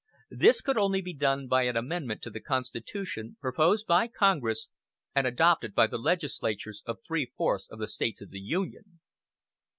[0.31, 4.67] This could only be done by an amendment to the Constitution, proposed by Congress,
[5.13, 8.99] and adopted by the legislatures of three fourths of the States of the Union.